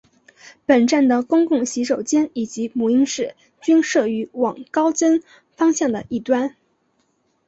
[0.65, 6.55] 本站的公共洗手间以及母婴室均设于往高增方向的一端。